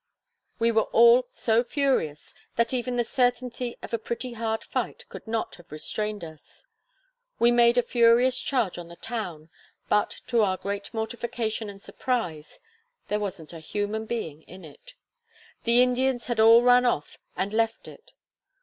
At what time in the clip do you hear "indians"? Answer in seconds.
15.83-16.25